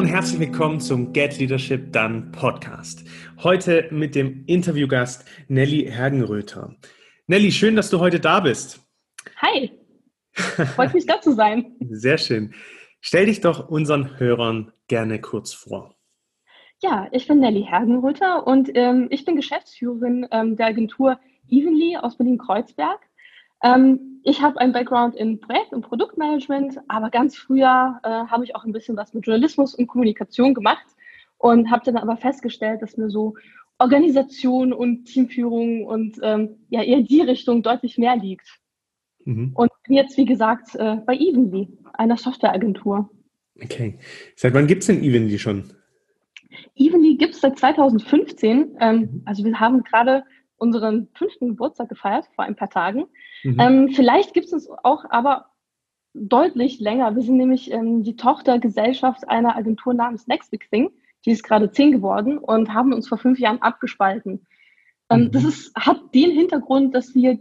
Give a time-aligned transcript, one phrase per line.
[0.00, 3.04] und herzlich willkommen zum Get Leadership Done Podcast.
[3.42, 6.74] Heute mit dem Interviewgast Nelly Hergenröther.
[7.26, 8.80] Nelly, schön, dass du heute da bist.
[9.42, 9.70] Hi,
[10.74, 11.76] freut mich da zu sein.
[11.90, 12.54] Sehr schön.
[13.02, 15.94] Stell dich doch unseren Hörern gerne kurz vor.
[16.80, 22.16] Ja, ich bin Nelly Hergenröther und ähm, ich bin Geschäftsführerin ähm, der Agentur Evenly aus
[22.16, 23.00] Berlin-Kreuzberg.
[23.62, 28.54] Ähm, ich habe einen Background in Projekt- und Produktmanagement, aber ganz früher äh, habe ich
[28.54, 30.86] auch ein bisschen was mit Journalismus und Kommunikation gemacht
[31.38, 33.34] und habe dann aber festgestellt, dass mir so
[33.78, 38.46] Organisation und Teamführung und ähm, ja eher die Richtung deutlich mehr liegt.
[39.24, 39.52] Mhm.
[39.54, 43.10] Und bin jetzt, wie gesagt, äh, bei Evenly, einer Softwareagentur.
[43.62, 43.98] Okay.
[44.36, 45.72] Seit wann gibt es denn Evenly schon?
[46.74, 48.76] Evenly gibt es seit 2015.
[48.80, 49.22] Ähm, mhm.
[49.24, 50.24] also wir haben gerade
[50.60, 53.06] unseren fünften Geburtstag gefeiert, vor ein paar Tagen.
[53.42, 53.60] Mhm.
[53.60, 55.46] Ähm, vielleicht gibt es auch aber
[56.12, 57.14] deutlich länger.
[57.16, 60.90] Wir sind nämlich ähm, die Tochtergesellschaft einer Agentur namens Next Big Thing.
[61.24, 64.46] Die ist gerade zehn geworden und haben uns vor fünf Jahren abgespalten.
[65.08, 65.30] Ähm, mhm.
[65.32, 67.38] Das ist, hat den Hintergrund, dass wir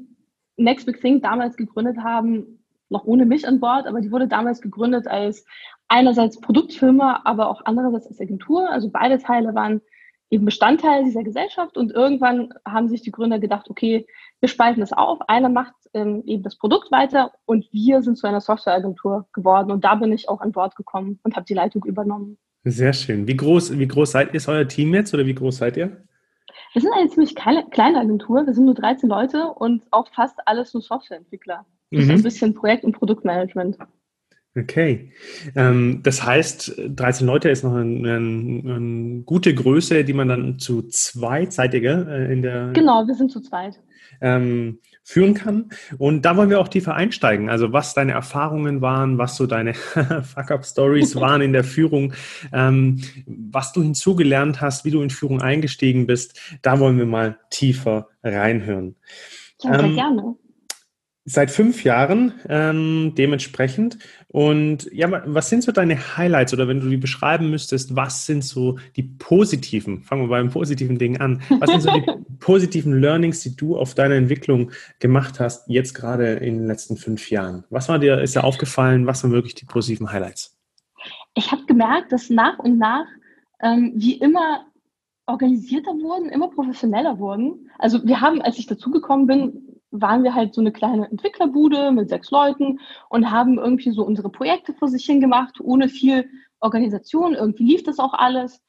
[0.57, 4.61] Next Big Thing damals gegründet haben, noch ohne mich an Bord, aber die wurde damals
[4.61, 5.45] gegründet als
[5.87, 8.69] einerseits Produktfirma, aber auch andererseits als Agentur.
[8.69, 9.81] Also beide Teile waren
[10.29, 14.05] eben Bestandteil dieser Gesellschaft und irgendwann haben sich die Gründer gedacht, okay,
[14.39, 15.19] wir spalten das auf.
[15.27, 19.83] Einer macht ähm, eben das Produkt weiter und wir sind zu einer Softwareagentur geworden und
[19.83, 22.37] da bin ich auch an Bord gekommen und habe die Leitung übernommen.
[22.63, 23.27] Sehr schön.
[23.27, 26.03] Wie groß, wie groß seid, ist euer Team jetzt oder wie groß seid ihr?
[26.73, 28.45] Wir sind eine ziemlich kleine, kleine Agentur.
[28.45, 31.65] Wir sind nur 13 Leute und auch fast alles nur Softwareentwickler.
[31.91, 32.11] Das mhm.
[32.11, 33.77] ist ein bisschen Projekt- und Produktmanagement.
[34.55, 35.11] Okay.
[35.55, 40.87] Ähm, das heißt, 13 Leute ist noch eine, eine, gute Größe, die man dann zu
[40.87, 42.71] zweit, seid ihr äh, in der.
[42.73, 43.79] Genau, wir sind zu zweit.
[44.21, 45.69] Ähm, führen kann.
[45.97, 47.49] Und da wollen wir auch tiefer einsteigen.
[47.49, 52.13] Also was deine Erfahrungen waren, was so deine Fuck-up-Stories waren in der Führung,
[52.51, 56.39] ähm, was du hinzugelernt hast, wie du in Führung eingestiegen bist.
[56.61, 58.95] Da wollen wir mal tiefer reinhören.
[59.61, 60.35] Ja, sehr ähm, gerne.
[61.31, 63.99] Seit fünf Jahren ähm, dementsprechend.
[64.29, 68.43] Und ja, was sind so deine Highlights oder wenn du die beschreiben müsstest, was sind
[68.43, 72.03] so die positiven, fangen wir beim positiven Ding an, was sind so die
[72.39, 77.29] positiven Learnings, die du auf deiner Entwicklung gemacht hast, jetzt gerade in den letzten fünf
[77.29, 77.63] Jahren?
[77.69, 80.57] Was war dir, ist dir aufgefallen, was waren wirklich die positiven Highlights?
[81.35, 83.05] Ich habe gemerkt, dass nach und nach
[83.61, 84.65] ähm, wie immer
[85.27, 87.69] organisierter wurden, immer professioneller wurden.
[87.77, 92.09] Also wir haben, als ich dazugekommen bin, waren wir halt so eine kleine Entwicklerbude mit
[92.09, 92.79] sechs Leuten
[93.09, 96.29] und haben irgendwie so unsere Projekte vor sich hin gemacht, ohne viel
[96.59, 97.33] Organisation.
[97.33, 98.61] Irgendwie lief das auch alles.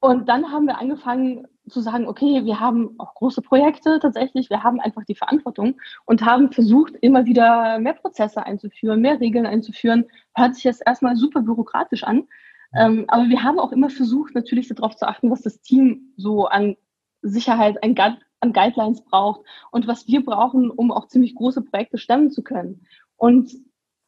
[0.00, 4.62] Und dann haben wir angefangen zu sagen, okay, wir haben auch große Projekte tatsächlich, wir
[4.62, 10.06] haben einfach die Verantwortung und haben versucht, immer wieder mehr Prozesse einzuführen, mehr Regeln einzuführen.
[10.34, 12.28] Hört sich jetzt erstmal super bürokratisch an.
[12.74, 16.46] Ähm, aber wir haben auch immer versucht, natürlich darauf zu achten, was das Team so
[16.46, 16.76] an
[17.22, 17.94] Sicherheit, an
[18.40, 22.86] an Guidelines braucht und was wir brauchen, um auch ziemlich große Projekte stemmen zu können.
[23.16, 23.52] Und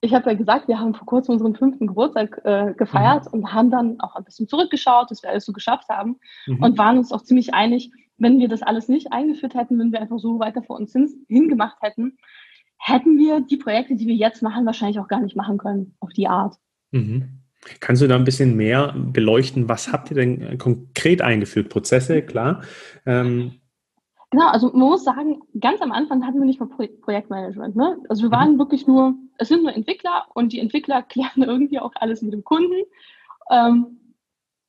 [0.00, 3.40] ich habe ja gesagt, wir haben vor kurzem unseren fünften Geburtstag äh, gefeiert mhm.
[3.40, 6.62] und haben dann auch ein bisschen zurückgeschaut, dass wir alles so geschafft haben mhm.
[6.62, 10.00] und waren uns auch ziemlich einig, wenn wir das alles nicht eingeführt hätten, wenn wir
[10.00, 12.18] einfach so weiter vor uns hin, hingemacht hätten,
[12.78, 16.10] hätten wir die Projekte, die wir jetzt machen, wahrscheinlich auch gar nicht machen können auf
[16.10, 16.56] die Art.
[16.92, 17.40] Mhm.
[17.80, 19.68] Kannst du da ein bisschen mehr beleuchten?
[19.68, 21.68] Was habt ihr denn konkret eingeführt?
[21.68, 22.62] Prozesse, klar.
[23.04, 23.59] Ähm,
[24.30, 27.74] Genau, also man muss sagen, ganz am Anfang hatten wir nicht mal Pro Projektmanagement.
[27.74, 27.98] Ne?
[28.08, 28.58] Also wir waren mhm.
[28.58, 32.44] wirklich nur, es sind nur Entwickler und die Entwickler klären irgendwie auch alles mit dem
[32.44, 32.84] Kunden.
[33.50, 33.98] Ähm,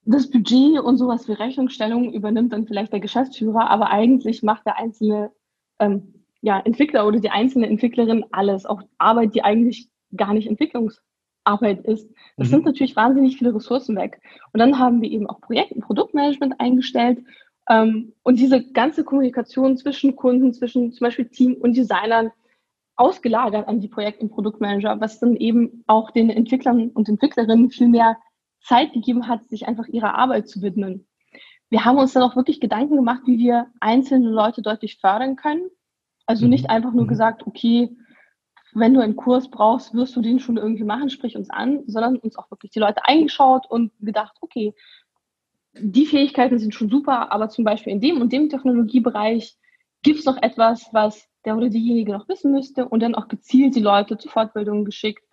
[0.04, 4.80] das Budget und sowas wie Rechnungsstellung übernimmt dann vielleicht der Geschäftsführer, aber eigentlich macht der
[4.80, 5.32] einzelne
[5.78, 11.86] ähm, ja, Entwickler oder die einzelne Entwicklerin alles, auch Arbeit, die eigentlich gar nicht Entwicklungsarbeit
[11.86, 12.10] ist.
[12.38, 12.52] Das mhm.
[12.52, 14.20] sind natürlich wahnsinnig viele Ressourcen weg.
[14.54, 17.20] Und dann haben wir eben auch Projekt- und Produktmanagement eingestellt
[17.70, 22.32] und diese ganze Kommunikation zwischen Kunden, zwischen zum Beispiel Team und Designern
[22.96, 27.88] ausgelagert an die Projekt- und Produktmanager, was dann eben auch den Entwicklern und Entwicklerinnen viel
[27.88, 28.18] mehr
[28.64, 31.08] Zeit gegeben hat, sich einfach ihrer Arbeit zu widmen.
[31.70, 35.70] Wir haben uns dann auch wirklich Gedanken gemacht, wie wir einzelne Leute deutlich fördern können.
[36.26, 36.70] Also nicht mhm.
[36.70, 37.10] einfach nur mhm.
[37.10, 37.96] gesagt, okay,
[38.74, 42.18] wenn du einen Kurs brauchst, wirst du den schon irgendwie machen, sprich uns an, sondern
[42.18, 44.74] uns auch wirklich die Leute eingeschaut und gedacht, okay,
[45.74, 49.58] die Fähigkeiten sind schon super, aber zum Beispiel in dem und dem Technologiebereich
[50.04, 53.76] gibt es noch etwas, was der oder diejenige noch wissen müsste und dann auch gezielt
[53.76, 55.24] die Leute zur Fortbildung geschickt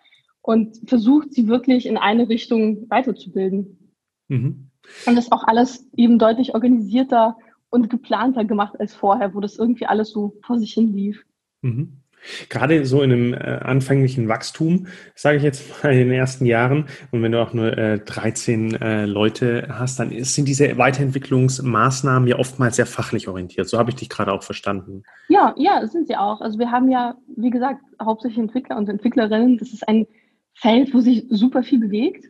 [0.43, 3.95] und versucht, sie wirklich in eine Richtung weiterzubilden.
[4.29, 4.71] Mhm.
[5.07, 7.37] Und das auch alles eben deutlich organisierter
[7.71, 11.27] und geplanter gemacht als vorher, wo das irgendwie alles so vor sich hin lief.
[11.63, 12.01] Mhm.
[12.49, 16.87] Gerade so in einem äh, anfänglichen Wachstum, sage ich jetzt mal in den ersten Jahren,
[17.11, 22.29] und wenn du auch nur äh, 13 äh, Leute hast, dann ist, sind diese Weiterentwicklungsmaßnahmen
[22.29, 23.69] ja oftmals sehr fachlich orientiert.
[23.69, 25.03] So habe ich dich gerade auch verstanden.
[25.29, 26.41] Ja, ja, sind sie auch.
[26.41, 29.59] Also wir haben ja, wie gesagt, hauptsächlich Entwickler und Entwicklerinnen.
[29.59, 30.07] Das ist ein
[30.55, 32.27] Feld, wo sich super viel bewegt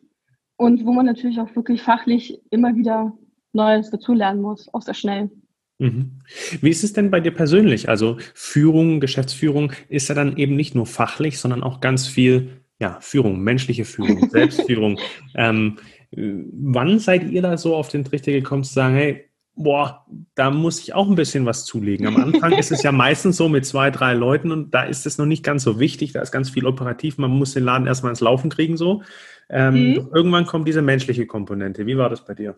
[0.56, 3.12] und wo man natürlich auch wirklich fachlich immer wieder
[3.52, 5.30] Neues dazulernen muss, auch sehr schnell.
[5.78, 6.20] Mhm.
[6.60, 7.88] Wie ist es denn bei dir persönlich?
[7.88, 12.98] Also Führung, Geschäftsführung ist ja dann eben nicht nur fachlich, sondern auch ganz viel ja,
[13.00, 14.98] Führung, menschliche Führung, Selbstführung.
[15.34, 15.78] ähm,
[16.10, 20.80] wann seid ihr da so auf den Trichter gekommen zu sagen, hey, boah, da muss
[20.80, 22.06] ich auch ein bisschen was zulegen.
[22.06, 25.18] Am Anfang ist es ja meistens so mit zwei, drei Leuten und da ist es
[25.18, 28.10] noch nicht ganz so wichtig, da ist ganz viel operativ, man muss den Laden erstmal
[28.10, 29.02] ins Laufen kriegen so.
[29.50, 30.08] Ähm, mhm.
[30.14, 31.86] Irgendwann kommt diese menschliche Komponente.
[31.86, 32.56] Wie war das bei dir?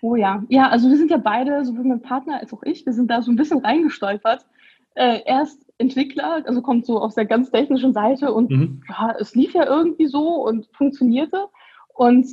[0.00, 2.92] Oh ja, ja, also wir sind ja beide, sowohl mein Partner als auch ich, wir
[2.92, 4.46] sind da so ein bisschen reingestolpert.
[4.94, 8.82] Äh, erst Entwickler, also kommt so aus der ganz technischen Seite und mhm.
[8.88, 11.48] ja, es lief ja irgendwie so und funktionierte.
[11.94, 12.26] Und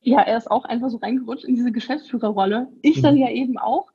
[0.00, 2.68] ja, er ist auch einfach so reingerutscht in diese Geschäftsführerrolle.
[2.82, 3.02] Ich mhm.
[3.02, 3.90] dann ja eben auch.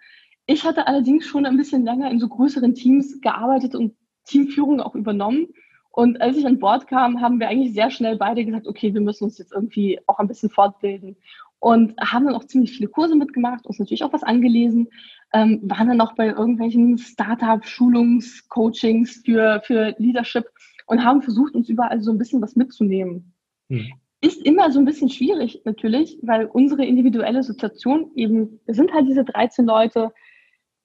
[0.46, 3.96] Ich hatte allerdings schon ein bisschen länger in so größeren Teams gearbeitet und
[4.26, 5.48] Teamführung auch übernommen.
[5.92, 9.02] Und als ich an Bord kam, haben wir eigentlich sehr schnell beide gesagt, okay, wir
[9.02, 11.16] müssen uns jetzt irgendwie auch ein bisschen fortbilden
[11.60, 14.90] und haben dann auch ziemlich viele Kurse mitgemacht, uns natürlich auch was angelesen,
[15.34, 20.46] ähm, waren dann auch bei irgendwelchen Startup-Schulungs, Coachings für, für Leadership
[20.88, 23.34] und haben versucht, uns überall so ein bisschen was mitzunehmen.
[23.70, 23.88] Hm.
[24.22, 29.08] Ist immer so ein bisschen schwierig natürlich, weil unsere individuelle Situation eben, wir sind halt
[29.08, 30.12] diese 13 Leute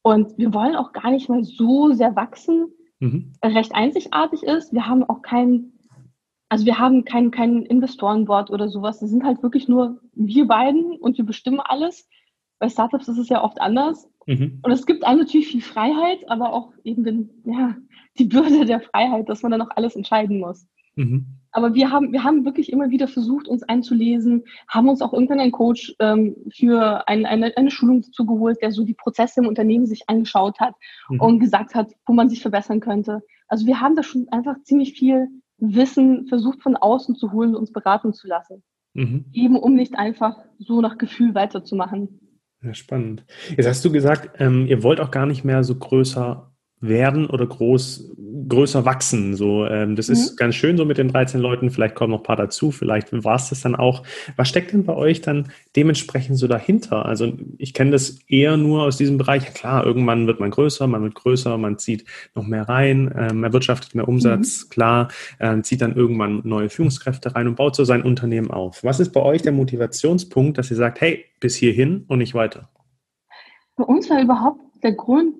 [0.02, 3.32] und wir wollen auch gar nicht mal so sehr wachsen, mhm.
[3.44, 4.73] recht einzigartig ist.
[4.73, 5.78] Wir haben auch keinen
[6.50, 8.99] also wir haben kein, kein Investorenboard oder sowas.
[8.99, 12.08] Das sind halt wirklich nur wir beiden und wir bestimmen alles.
[12.58, 14.11] Bei Startups ist es ja oft anders.
[14.26, 14.58] Mhm.
[14.62, 17.76] Und es gibt einem natürlich viel Freiheit, aber auch eben den, ja,
[18.19, 20.67] die Bürde der Freiheit, dass man dann auch alles entscheiden muss.
[20.97, 21.25] Mhm.
[21.52, 25.38] Aber wir haben, wir haben wirklich immer wieder versucht, uns einzulesen, haben uns auch irgendwann
[25.38, 29.87] einen Coach ähm, für ein, eine, eine Schulung zugeholt, der so die Prozesse im Unternehmen
[29.87, 30.75] sich angeschaut hat
[31.08, 31.20] mhm.
[31.20, 33.23] und gesagt hat, wo man sich verbessern könnte.
[33.47, 35.29] Also wir haben da schon einfach ziemlich viel
[35.60, 38.62] Wissen versucht von außen zu holen und uns beraten zu lassen.
[38.94, 39.26] Mhm.
[39.32, 42.20] Eben um nicht einfach so nach Gefühl weiterzumachen.
[42.62, 43.24] Ja, spannend.
[43.56, 47.46] Jetzt hast du gesagt, ähm, ihr wollt auch gar nicht mehr so größer werden oder
[47.46, 48.14] groß,
[48.48, 49.34] größer wachsen.
[49.34, 50.14] So, ähm, das mhm.
[50.14, 51.70] ist ganz schön so mit den 13 Leuten.
[51.70, 52.70] Vielleicht kommen noch ein paar dazu.
[52.70, 54.02] Vielleicht war es das dann auch.
[54.37, 57.06] Was steckt denn bei euch dann dementsprechend so dahinter?
[57.06, 59.44] Also ich kenne das eher nur aus diesem Bereich.
[59.44, 62.04] Ja, klar, irgendwann wird man größer, man wird größer, man zieht
[62.34, 64.70] noch mehr rein, ähm, erwirtschaftet mehr Umsatz, mhm.
[64.70, 65.08] klar,
[65.38, 68.84] äh, zieht dann irgendwann neue Führungskräfte rein und baut so sein Unternehmen auf.
[68.84, 72.69] Was ist bei euch der Motivationspunkt, dass ihr sagt, hey, bis hierhin und nicht weiter?
[73.76, 75.34] Bei uns war überhaupt der Grund,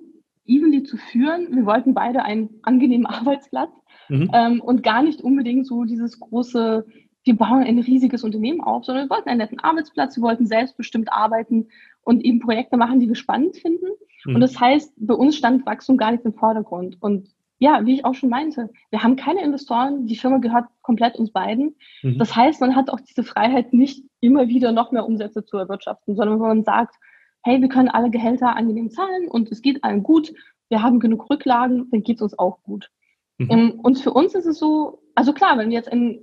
[0.45, 1.55] Evenly zu führen.
[1.55, 3.71] Wir wollten beide einen angenehmen Arbeitsplatz
[4.09, 4.29] mhm.
[4.33, 6.85] ähm, und gar nicht unbedingt so dieses große,
[7.23, 11.11] wir bauen ein riesiges Unternehmen auf, sondern wir wollten einen netten Arbeitsplatz, wir wollten selbstbestimmt
[11.11, 11.67] arbeiten
[12.03, 13.87] und eben Projekte machen, die wir spannend finden.
[14.25, 14.35] Mhm.
[14.35, 16.97] Und das heißt, bei uns stand Wachstum gar nicht im Vordergrund.
[16.99, 17.29] Und
[17.59, 21.31] ja, wie ich auch schon meinte, wir haben keine Investoren, die Firma gehört komplett uns
[21.31, 21.75] beiden.
[22.01, 22.17] Mhm.
[22.17, 26.15] Das heißt, man hat auch diese Freiheit, nicht immer wieder noch mehr Umsätze zu erwirtschaften,
[26.15, 26.95] sondern wenn man sagt,
[27.43, 30.33] hey, wir können alle Gehälter angenehm zahlen und es geht allen gut,
[30.69, 32.89] wir haben genug Rücklagen, dann geht es uns auch gut.
[33.37, 33.47] Mhm.
[33.49, 36.19] Ähm, und für uns ist es so, also klar, wenn wir jetzt ein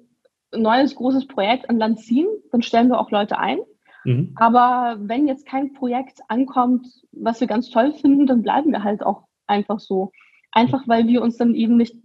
[0.54, 3.58] neues großes Projekt an Land ziehen, dann stellen wir auch Leute ein.
[4.04, 4.32] Mhm.
[4.37, 9.02] Aber wenn jetzt kein Projekt ankommt, was wir ganz toll finden, dann bleiben wir halt
[9.02, 10.12] auch einfach so.
[10.52, 11.96] Einfach weil wir uns dann eben nicht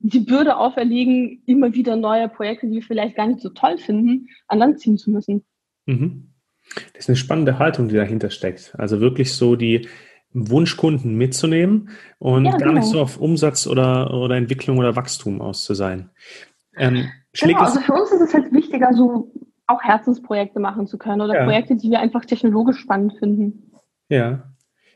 [0.00, 4.28] die Bürde auferlegen, immer wieder neue Projekte, die wir vielleicht gar nicht so toll finden,
[4.46, 5.44] an Land ziehen zu müssen.
[5.86, 6.32] Mhm.
[6.74, 8.74] Das ist eine spannende Haltung, die dahinter steckt.
[8.78, 9.88] Also wirklich so die
[10.32, 12.92] Wunschkunden mitzunehmen und ja, gar nicht genau.
[12.92, 16.10] so auf Umsatz oder, oder Entwicklung oder Wachstum aus zu sein.
[16.76, 19.32] Ähm, genau, also für uns ist es halt wichtiger, so
[19.66, 21.44] auch Herzensprojekte machen zu können oder ja.
[21.44, 23.72] Projekte, die wir einfach technologisch spannend finden.
[24.08, 24.50] Ja.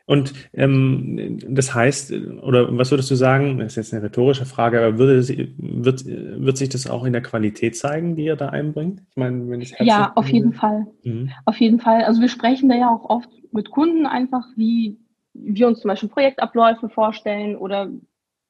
[0.07, 4.79] Und ähm, das heißt, oder was würdest du sagen, das ist jetzt eine rhetorische Frage,
[4.79, 9.03] aber würde, wird, wird sich das auch in der Qualität zeigen, die ihr da einbringt?
[9.11, 10.87] Ich meine, wenn ich Ja, auf jeden Fall.
[11.05, 11.31] Mhm.
[11.45, 12.05] Auf jeden Fall.
[12.05, 14.99] Also wir sprechen da ja auch oft mit Kunden einfach, wie
[15.35, 17.91] wir uns zum Beispiel Projektabläufe vorstellen oder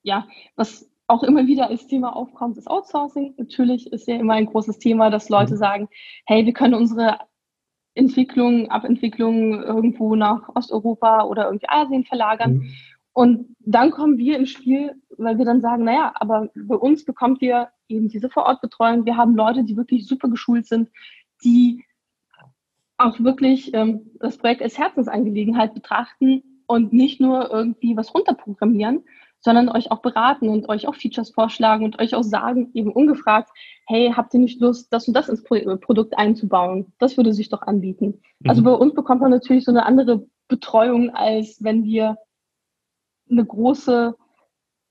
[0.03, 3.35] ja, was auch immer wieder als Thema aufkommt, ist Outsourcing.
[3.37, 5.59] Natürlich ist ja immer ein großes Thema, dass Leute mhm.
[5.59, 5.89] sagen,
[6.27, 7.19] hey, wir können unsere
[7.95, 12.55] Entwicklung, Abentwicklung irgendwo nach Osteuropa oder irgendwie Asien verlagern.
[12.55, 12.75] Mhm.
[13.15, 17.43] Und dann kommen wir ins Spiel, weil wir dann sagen, naja, aber bei uns bekommt
[17.43, 19.05] ihr eben diese Vorortbetreuung.
[19.05, 20.89] Wir haben Leute, die wirklich super geschult sind,
[21.45, 21.85] die
[22.97, 29.05] auch wirklich ähm, das Projekt als Herzensangelegenheit betrachten und nicht nur irgendwie was runterprogrammieren,
[29.43, 33.51] sondern euch auch beraten und euch auch Features vorschlagen und euch auch sagen, eben ungefragt,
[33.87, 36.93] hey, habt ihr nicht Lust, das und das ins Pro Produkt einzubauen?
[36.99, 38.21] Das würde sich doch anbieten.
[38.45, 38.63] Also mhm.
[38.63, 42.17] Also bei uns bekommt man natürlich so eine andere Betreuung, als wenn wir
[43.31, 44.15] eine große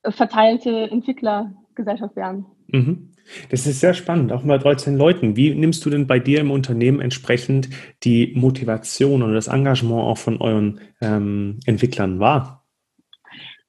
[0.03, 2.45] äh, verteilte Entwicklergesellschaft wären.
[2.67, 3.11] Mhm.
[3.49, 5.35] Das ist sehr spannend, auch mal 13 Leuten.
[5.37, 7.69] Wie nimmst du denn bei dir im Unternehmen entsprechend
[8.03, 12.60] die Motivation oder das Engagement auch von euren ähm, Entwicklern wahr?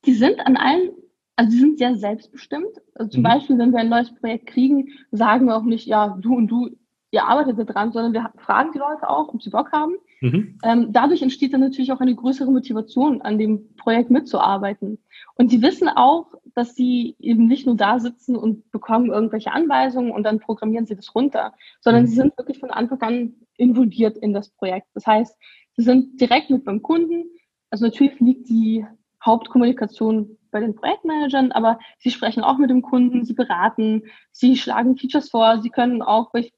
[0.04, 0.90] Die sind an allen,
[1.37, 2.80] also die sind sehr selbstbestimmt.
[2.94, 3.25] Also zum mhm.
[3.25, 6.71] Beispiel, wenn wir ein neues Projekt kriegen, sagen wir auch nicht, ja, du und du,
[7.11, 9.94] ihr arbeitet daran, sondern wir fragen die Leute auch, ob sie Bock haben.
[10.21, 10.59] Mhm.
[10.62, 14.99] Ähm, dadurch entsteht dann natürlich auch eine größere Motivation, an dem Projekt mitzuarbeiten.
[15.35, 20.12] Und sie wissen auch, dass sie eben nicht nur da sitzen und bekommen irgendwelche Anweisungen
[20.12, 22.06] und dann programmieren sie das runter, sondern mhm.
[22.06, 24.88] sie sind wirklich von Anfang an involviert in das Projekt.
[24.94, 25.37] Das heißt,
[25.76, 27.25] sie sind direkt mit beim Kunden.
[27.71, 28.87] Also natürlich liegt die
[29.25, 34.97] Hauptkommunikation bei den Projektmanagern, aber sie sprechen auch mit dem Kunden, sie beraten, sie schlagen
[34.97, 36.50] Features vor, sie können auch bei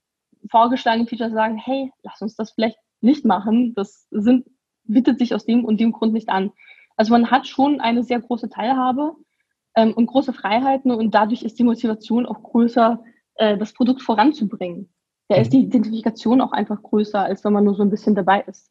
[0.50, 4.46] vorgeschlagenen Features sagen, hey, lass uns das vielleicht nicht machen, das sind,
[4.84, 6.52] bietet sich aus dem und dem Grund nicht an.
[6.96, 9.14] Also man hat schon eine sehr große Teilhabe
[9.74, 13.02] ähm, und große Freiheiten und dadurch ist die Motivation auch größer,
[13.36, 14.92] äh, das Produkt voranzubringen.
[15.28, 15.66] Da ist die mhm.
[15.66, 18.70] Identifikation auch einfach größer, als wenn man nur so ein bisschen dabei ist.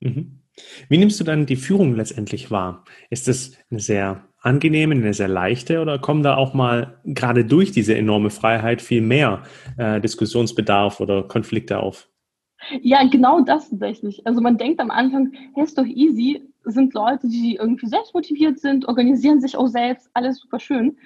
[0.00, 0.40] Mhm.
[0.88, 2.84] Wie nimmst du dann die Führung letztendlich wahr?
[3.10, 7.72] Ist es eine sehr angenehme, eine sehr leichte oder kommen da auch mal gerade durch
[7.72, 9.42] diese enorme Freiheit viel mehr
[9.76, 12.08] äh, Diskussionsbedarf oder Konflikte auf?
[12.82, 14.26] Ja, genau das tatsächlich.
[14.26, 18.86] Also man denkt am Anfang, hey, ist doch easy, sind Leute, die irgendwie selbstmotiviert sind,
[18.86, 20.96] organisieren sich auch selbst, alles super schön.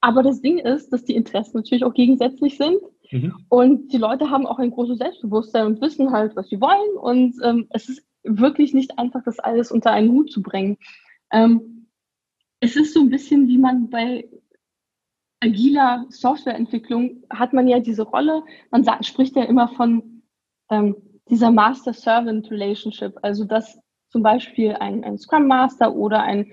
[0.00, 2.76] Aber das Ding ist, dass die Interessen natürlich auch gegensätzlich sind.
[3.10, 3.34] Mhm.
[3.48, 6.96] Und die Leute haben auch ein großes Selbstbewusstsein und wissen halt, was sie wollen.
[7.00, 10.78] Und ähm, es ist wirklich nicht einfach, das alles unter einen Hut zu bringen.
[11.30, 11.86] Ähm,
[12.60, 14.28] es ist so ein bisschen, wie man bei
[15.40, 20.22] agiler Softwareentwicklung hat man ja diese Rolle, man sagt, spricht ja immer von
[20.70, 20.96] ähm,
[21.28, 23.78] dieser Master-Servant-Relationship, also dass
[24.08, 26.50] zum Beispiel ein, ein Scrum Master oder ein,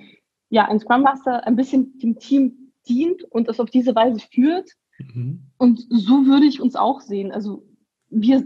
[0.50, 4.72] ja, ein Scrum Master ein bisschen dem Team dient und es auf diese Weise führt.
[4.98, 5.52] Mhm.
[5.58, 7.32] Und so würde ich uns auch sehen.
[7.32, 7.64] Also
[8.10, 8.44] wir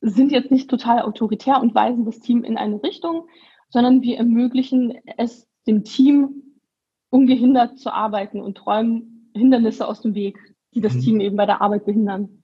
[0.00, 3.28] sind jetzt nicht total autoritär und weisen das Team in eine Richtung,
[3.68, 6.42] sondern wir ermöglichen es dem Team
[7.10, 10.38] ungehindert zu arbeiten und räumen Hindernisse aus dem Weg,
[10.74, 11.00] die das mhm.
[11.00, 12.42] Team eben bei der Arbeit behindern.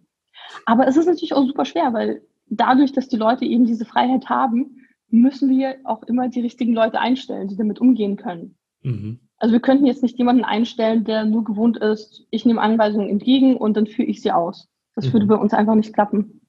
[0.66, 4.28] Aber es ist natürlich auch super schwer, weil dadurch, dass die Leute eben diese Freiheit
[4.28, 4.78] haben,
[5.09, 8.56] müssen wir auch immer die richtigen Leute einstellen, die damit umgehen können.
[8.82, 9.21] Mhm.
[9.37, 13.56] Also wir könnten jetzt nicht jemanden einstellen, der nur gewohnt ist, ich nehme Anweisungen entgegen
[13.56, 14.68] und dann führe ich sie aus.
[14.94, 15.12] Das mhm.
[15.14, 16.41] würde bei uns einfach nicht klappen.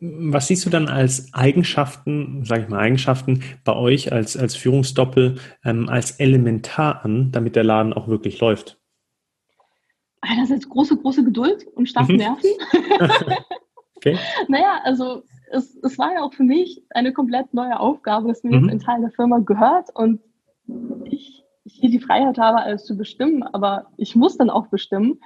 [0.00, 5.36] Was siehst du dann als Eigenschaften, sage ich mal Eigenschaften, bei euch als, als Führungsdoppel
[5.64, 8.78] ähm, als elementar an, damit der Laden auch wirklich läuft?
[10.20, 12.18] Einerseits große, große Geduld und starke mhm.
[12.18, 12.50] Nerven.
[13.96, 14.18] okay.
[14.48, 18.56] Naja, also es, es war ja auch für mich eine komplett neue Aufgabe, dass mir
[18.56, 18.64] mhm.
[18.64, 20.20] jetzt ein Teil der Firma gehört und
[21.04, 25.20] ich, ich hier die Freiheit habe, alles zu bestimmen, aber ich muss dann auch bestimmen.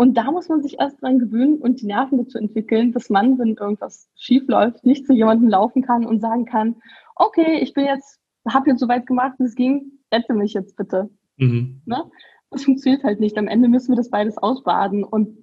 [0.00, 3.38] Und da muss man sich erst dran gewöhnen und die Nerven dazu entwickeln, dass man,
[3.38, 6.76] wenn irgendwas schief läuft, nicht zu jemandem laufen kann und sagen kann,
[7.16, 11.10] okay, ich bin jetzt, habe jetzt soweit gemacht, wie es ging, rette mich jetzt bitte.
[11.36, 11.82] Mhm.
[11.84, 12.02] Ne?
[12.48, 13.36] Das funktioniert halt nicht.
[13.36, 15.04] Am Ende müssen wir das beides ausbaden.
[15.04, 15.36] Und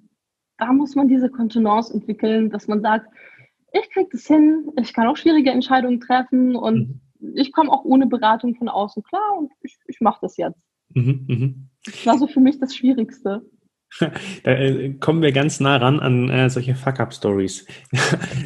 [0.56, 3.06] da muss man diese Kontenance entwickeln, dass man sagt,
[3.72, 7.32] ich kriege das hin, ich kann auch schwierige Entscheidungen treffen und mhm.
[7.36, 10.66] ich komme auch ohne Beratung von außen klar und ich, ich mache das jetzt.
[10.94, 11.54] Mhm, mh.
[11.84, 13.48] Das war so für mich das Schwierigste.
[14.44, 17.66] Da äh, kommen wir ganz nah ran an äh, solche Fuck-Up-Stories.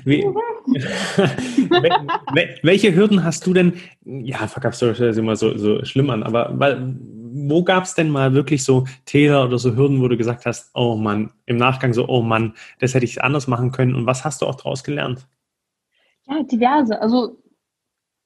[2.63, 3.75] welche Hürden hast du denn?
[4.05, 6.97] Ja, Fuck-Up-Stories hört sich immer so, so schlimm an, aber weil,
[7.35, 10.71] wo gab es denn mal wirklich so Täler oder so Hürden, wo du gesagt hast,
[10.75, 14.25] oh Mann, im Nachgang so, oh Mann, das hätte ich anders machen können und was
[14.25, 15.27] hast du auch daraus gelernt?
[16.27, 17.01] Ja, diverse.
[17.01, 17.37] Also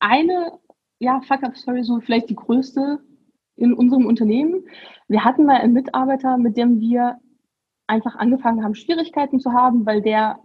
[0.00, 0.52] eine
[0.98, 2.98] ja, Fuck-Up-Story, so vielleicht die größte,
[3.56, 4.64] in unserem Unternehmen.
[5.08, 7.18] Wir hatten mal einen Mitarbeiter, mit dem wir
[7.86, 10.40] einfach angefangen haben, Schwierigkeiten zu haben, weil der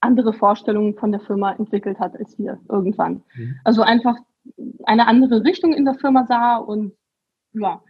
[0.00, 3.22] andere Vorstellungen von der Firma entwickelt hat als wir irgendwann.
[3.34, 3.56] Mhm.
[3.64, 4.16] Also einfach
[4.84, 6.92] eine andere Richtung in der Firma sah und
[7.52, 7.82] ja,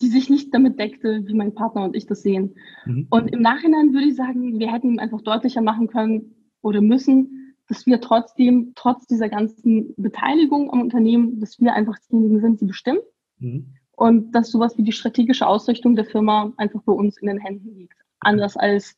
[0.00, 2.56] die sich nicht damit deckte, wie mein Partner und ich das sehen.
[2.86, 3.06] Mhm.
[3.10, 7.54] Und im Nachhinein würde ich sagen, wir hätten ihm einfach deutlicher machen können oder müssen,
[7.68, 12.66] dass wir trotzdem, trotz dieser ganzen Beteiligung am Unternehmen, dass wir einfach diejenigen sind, die
[12.66, 13.00] bestimmen.
[13.38, 17.38] Mhm und dass sowas wie die strategische Ausrichtung der Firma einfach bei uns in den
[17.38, 17.94] Händen liegt.
[18.18, 18.96] Anders als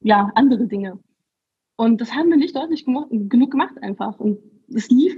[0.00, 0.98] ja, andere Dinge.
[1.76, 4.18] Und das haben wir nicht deutlich genug gemacht einfach.
[4.18, 4.40] Und
[4.74, 5.16] es lief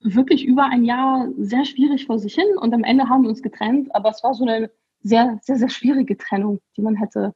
[0.00, 3.40] wirklich über ein Jahr sehr schwierig vor sich hin und am Ende haben wir uns
[3.40, 4.68] getrennt, aber es war so eine
[5.04, 7.34] sehr, sehr, sehr schwierige Trennung, die man hätte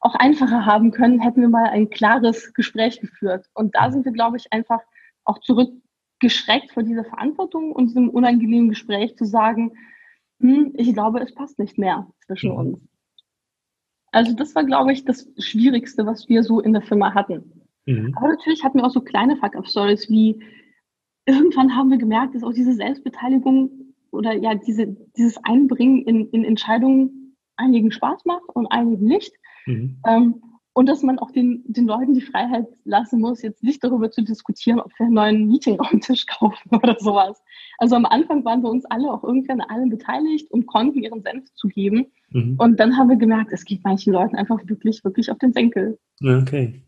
[0.00, 3.44] auch einfacher haben können, hätten wir mal ein klares Gespräch geführt.
[3.52, 4.80] Und da sind wir, glaube ich, einfach
[5.24, 9.72] auch zurückgeschreckt vor dieser Verantwortung und diesem unangenehmen Gespräch zu sagen,
[10.40, 12.58] hm, ich glaube, es passt nicht mehr zwischen mhm.
[12.58, 12.78] uns.
[14.12, 17.66] Also das war, glaube ich, das Schwierigste, was wir so in der Firma hatten.
[17.86, 18.14] Mhm.
[18.16, 20.42] Aber natürlich hatten wir auch so kleine Fuck-Up-Stories wie,
[21.26, 26.44] irgendwann haben wir gemerkt, dass auch diese Selbstbeteiligung oder ja, diese, dieses Einbringen in, in
[26.44, 29.32] Entscheidungen einigen Spaß macht und einigen nicht.
[29.66, 30.00] Mhm.
[30.06, 30.42] Ähm,
[30.80, 34.22] und dass man auch den, den Leuten die Freiheit lassen muss, jetzt nicht darüber zu
[34.22, 37.42] diskutieren, ob wir einen neuen Meetingraumtisch kaufen oder sowas.
[37.76, 41.20] Also am Anfang waren wir uns alle auch irgendwie an allem beteiligt und konnten ihren
[41.20, 42.06] Senf zugeben.
[42.30, 42.54] Mhm.
[42.56, 45.98] Und dann haben wir gemerkt, es geht manchen Leuten einfach wirklich, wirklich auf den Senkel.
[46.24, 46.80] Okay.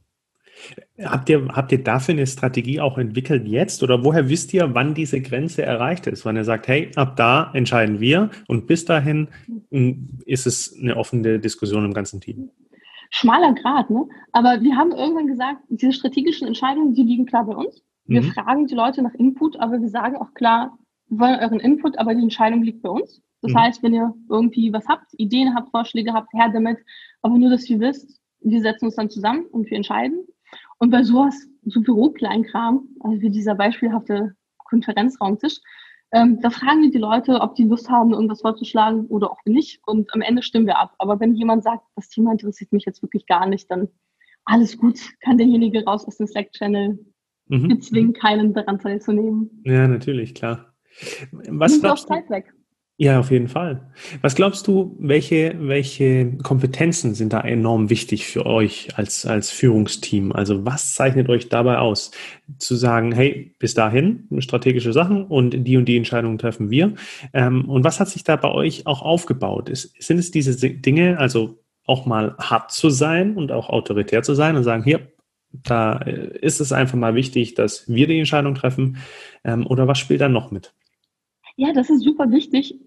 [1.04, 4.94] Habt ihr, habt ihr dafür eine Strategie auch entwickelt jetzt oder woher wisst ihr, wann
[4.94, 6.24] diese Grenze erreicht ist?
[6.24, 9.28] Wann ihr sagt, hey, ab da entscheiden wir und bis dahin
[9.70, 12.48] hm, ist es eine offene Diskussion im ganzen Team?
[13.14, 14.08] Schmaler Grad, ne?
[14.32, 17.84] Aber wir haben irgendwann gesagt, diese strategischen Entscheidungen, die liegen klar bei uns.
[18.06, 18.32] Wir mhm.
[18.32, 20.78] fragen die Leute nach Input, aber wir sagen auch klar,
[21.08, 23.22] wir wollen euren Input, aber die Entscheidung liegt bei uns.
[23.42, 23.58] Das mhm.
[23.58, 26.78] heißt, wenn ihr irgendwie was habt, Ideen habt, Vorschläge habt, her damit,
[27.20, 30.26] aber nur, dass ihr wisst, wir setzen uns dann zusammen und wir entscheiden.
[30.78, 35.60] Und bei sowas, so Bürokleinkram, also wie dieser beispielhafte Konferenzraumtisch,
[36.12, 39.80] ähm, da fragen wir die Leute, ob die Lust haben, irgendwas vorzuschlagen oder auch nicht.
[39.86, 40.94] Und am Ende stimmen wir ab.
[40.98, 43.88] Aber wenn jemand sagt, das Thema interessiert mich jetzt wirklich gar nicht, dann
[44.44, 46.98] alles gut, kann derjenige raus aus dem Slack-Channel.
[47.46, 47.68] Mhm.
[47.68, 49.62] Wir zwingen keinen daran teilzunehmen.
[49.64, 50.74] Ja, natürlich, klar.
[51.48, 52.52] Was Nimmt auch Zeit weg.
[52.98, 53.90] Ja, auf jeden Fall.
[54.20, 60.30] Was glaubst du, welche, welche Kompetenzen sind da enorm wichtig für euch als, als Führungsteam?
[60.30, 62.10] Also was zeichnet euch dabei aus?
[62.58, 66.94] Zu sagen, hey, bis dahin strategische Sachen und die und die Entscheidungen treffen wir.
[67.32, 69.68] Ähm, und was hat sich da bei euch auch aufgebaut?
[69.68, 74.34] Ist, sind es diese Dinge, also auch mal hart zu sein und auch autoritär zu
[74.34, 75.08] sein und sagen, hier,
[75.50, 78.98] da äh, ist es einfach mal wichtig, dass wir die Entscheidung treffen.
[79.44, 80.74] Ähm, oder was spielt da noch mit?
[81.56, 82.78] Ja, das ist super wichtig,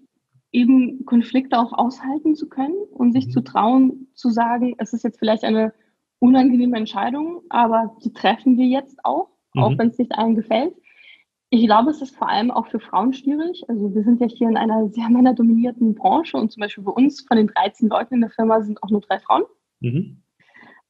[0.52, 3.30] eben Konflikte auch aushalten zu können und sich mhm.
[3.30, 5.72] zu trauen, zu sagen, es ist jetzt vielleicht eine
[6.18, 9.62] unangenehme Entscheidung, aber die treffen wir jetzt auch, mhm.
[9.62, 10.74] auch wenn es nicht allen gefällt.
[11.50, 13.62] Ich glaube, es ist vor allem auch für Frauen schwierig.
[13.68, 17.20] Also wir sind ja hier in einer sehr männerdominierten Branche und zum Beispiel bei uns
[17.20, 19.44] von den 13 Leuten in der Firma sind auch nur drei Frauen.
[19.80, 20.22] Mhm.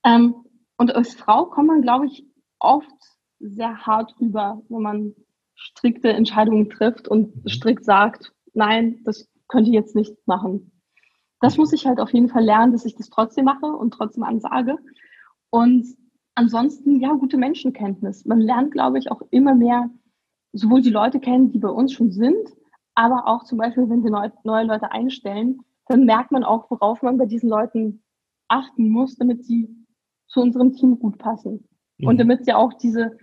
[0.05, 0.35] Ähm,
[0.79, 2.25] und als Frau kommt man, glaube ich,
[2.59, 2.87] oft
[3.39, 5.15] sehr hart rüber, wenn man
[5.55, 7.49] strikte Entscheidungen trifft und mhm.
[7.49, 10.73] strikt sagt, nein, das könnte ich jetzt nicht machen.
[11.41, 14.23] Das muss ich halt auf jeden Fall lernen, dass ich das trotzdem mache und trotzdem
[14.23, 14.77] ansage.
[15.51, 15.87] Und
[16.35, 18.25] ansonsten, ja, gute Menschenkenntnis.
[18.25, 19.91] Man lernt, glaube ich, auch immer mehr
[20.53, 22.49] sowohl die Leute kennen, die bei uns schon sind,
[22.95, 27.03] aber auch zum Beispiel, wenn wir neu, neue Leute einstellen, dann merkt man auch, worauf
[27.03, 28.03] man bei diesen Leuten
[28.49, 29.69] achten muss, damit sie
[30.29, 31.69] zu unserem Team gut passen.
[31.99, 32.09] Mhm.
[32.09, 33.17] Und damit sie auch diese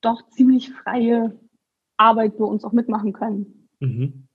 [0.00, 1.38] doch ziemlich freie
[1.96, 3.68] Arbeit bei uns auch mitmachen können.
[3.80, 4.25] Mhm.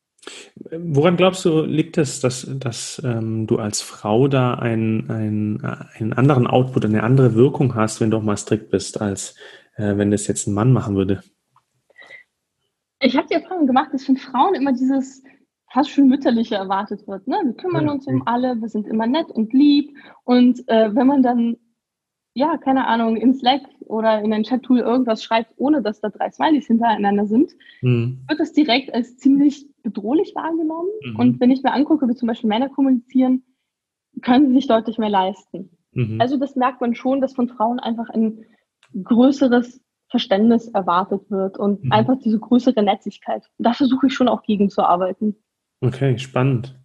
[0.70, 6.14] Woran glaubst du, liegt es, dass, dass ähm, du als Frau da einen, einen, einen
[6.14, 9.36] anderen Output, eine andere Wirkung hast, wenn du auch mal strikt bist, als
[9.76, 11.24] äh, wenn das jetzt ein Mann machen würde?
[13.00, 15.24] Ich habe die Erfahrung gemacht, dass von Frauen immer dieses
[15.72, 17.28] fast schon mütterliche erwartet wird.
[17.28, 17.38] Ne?
[17.44, 19.98] Wir kümmern uns um alle, wir sind immer nett und lieb.
[20.26, 21.56] Und äh, wenn man dann
[22.34, 23.62] ja, keine Ahnung, in Slack
[23.92, 27.52] oder in ein Chat-Tool irgendwas schreibt, ohne dass da drei Smileys hintereinander sind,
[27.82, 28.24] mhm.
[28.28, 30.90] wird das direkt als ziemlich bedrohlich wahrgenommen.
[31.04, 31.16] Mhm.
[31.18, 33.44] Und wenn ich mir angucke, wie zum Beispiel Männer kommunizieren,
[34.22, 35.70] können sie sich deutlich mehr leisten.
[35.92, 36.20] Mhm.
[36.20, 38.46] Also das merkt man schon, dass von Frauen einfach ein
[39.04, 41.92] größeres Verständnis erwartet wird und mhm.
[41.92, 43.44] einfach diese größere Netzigkeit.
[43.58, 45.36] Da versuche ich schon auch gegen zu arbeiten.
[45.82, 46.78] Okay, spannend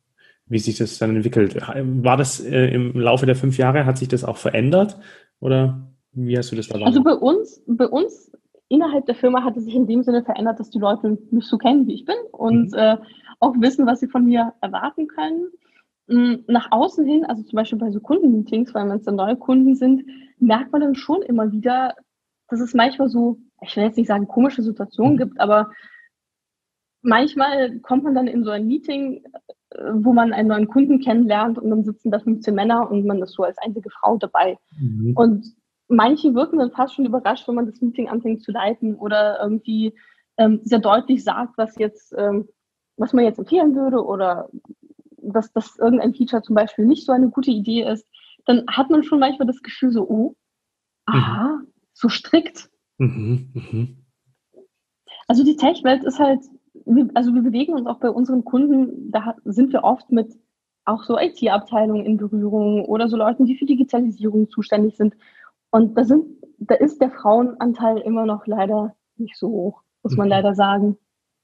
[0.48, 1.56] wie sich das dann entwickelt.
[1.56, 4.96] War das äh, im Laufe der fünf Jahre, hat sich das auch verändert?
[5.40, 6.88] Oder wie hast du das erwartet?
[6.88, 8.32] Also bei uns, bei uns
[8.68, 11.58] innerhalb der Firma hat es sich in dem Sinne verändert, dass die Leute mich so
[11.58, 12.78] kennen, wie ich bin und mhm.
[12.78, 12.96] äh,
[13.38, 15.50] auch wissen, was sie von mir erwarten können.
[16.08, 19.36] Mm, nach außen hin, also zum Beispiel bei so Kundenmeetings, weil wenn es dann neue
[19.36, 20.04] Kunden sind,
[20.38, 21.94] merkt man dann schon immer wieder,
[22.48, 25.18] dass es manchmal so, ich will jetzt nicht sagen komische Situationen mhm.
[25.18, 25.70] gibt, aber
[27.02, 29.22] manchmal kommt man dann in so ein Meeting,
[29.70, 33.22] äh, wo man einen neuen Kunden kennenlernt und dann sitzen da 15 Männer und man
[33.22, 34.58] ist so als einzige Frau dabei.
[34.78, 35.12] Mhm.
[35.16, 35.46] Und
[35.88, 39.94] manche wirken dann fast schon überrascht, wenn man das Meeting anfängt zu leiten oder irgendwie
[40.36, 42.48] ähm, sehr deutlich sagt, was jetzt, ähm,
[42.96, 44.48] was man jetzt empfehlen würde oder
[45.18, 48.06] dass, dass irgendein Feature zum Beispiel nicht so eine gute Idee ist,
[48.44, 50.34] dann hat man schon manchmal das Gefühl so, oh,
[51.06, 51.72] aha, mhm.
[51.92, 52.70] so strikt.
[52.98, 53.86] Mhm, mh.
[55.28, 56.44] Also die Tech-Welt ist halt,
[57.14, 60.32] also wir bewegen uns auch bei unseren Kunden, da sind wir oft mit
[60.84, 65.16] auch so IT-Abteilungen in Berührung oder so Leuten, die für Digitalisierung zuständig sind.
[65.76, 66.24] Und da sind,
[66.58, 70.30] da ist der Frauenanteil immer noch leider nicht so hoch, muss man mhm.
[70.30, 70.96] leider sagen.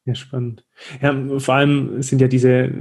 [0.07, 0.65] Ja, spannend.
[1.03, 2.73] Ja, vor allem sind ja diese,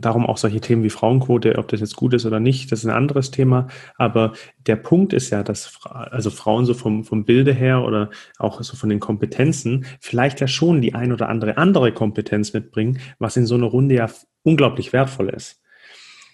[0.00, 2.86] darum auch solche Themen wie Frauenquote, ob das jetzt gut ist oder nicht, das ist
[2.86, 3.68] ein anderes Thema.
[3.98, 4.32] Aber
[4.66, 8.76] der Punkt ist ja, dass also Frauen so vom, vom Bilde her oder auch so
[8.76, 13.46] von den Kompetenzen vielleicht ja schon die ein oder andere andere Kompetenz mitbringen, was in
[13.46, 14.08] so einer Runde ja
[14.42, 15.62] unglaublich wertvoll ist.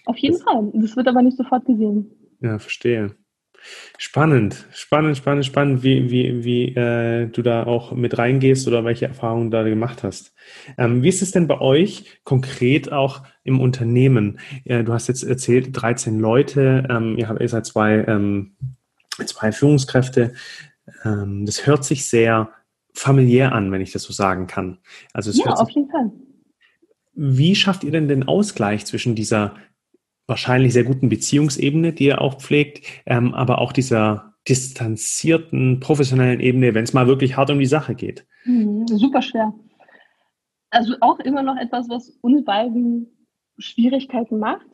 [0.05, 0.71] Auf jeden das, Fall.
[0.73, 2.09] Das wird aber nicht sofort gesehen.
[2.41, 3.15] Ja, verstehe.
[3.97, 9.07] Spannend, spannend, spannend, spannend, wie, wie, wie äh, du da auch mit reingehst oder welche
[9.07, 10.33] Erfahrungen du da gemacht hast.
[10.77, 14.39] Ähm, wie ist es denn bei euch konkret auch im Unternehmen?
[14.65, 18.55] Äh, du hast jetzt erzählt, 13 Leute, ähm, ihr, habt, ihr seid zwei, ähm,
[19.25, 20.33] zwei Führungskräfte.
[21.05, 22.49] Ähm, das hört sich sehr
[22.93, 24.79] familiär an, wenn ich das so sagen kann.
[25.13, 26.11] Also ja, auf jeden Fall.
[27.15, 29.55] Wie schafft ihr denn den Ausgleich zwischen dieser
[30.27, 36.73] wahrscheinlich sehr guten Beziehungsebene, die er auch pflegt, ähm, aber auch dieser distanzierten, professionellen Ebene,
[36.73, 38.25] wenn es mal wirklich hart um die Sache geht.
[38.45, 39.53] Mhm, super schwer.
[40.69, 43.07] Also auch immer noch etwas, was uns beiden
[43.57, 44.65] Schwierigkeiten macht.